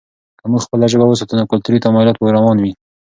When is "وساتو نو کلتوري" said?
1.07-1.79